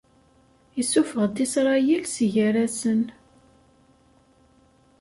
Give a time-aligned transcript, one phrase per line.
[0.81, 3.01] Issufeɣ-d Isṛayil si gar-asen.